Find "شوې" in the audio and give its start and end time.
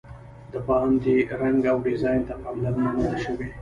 3.23-3.47